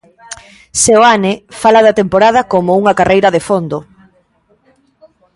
[0.83, 3.77] Seoane fala da temporada como unha carreira de fondo.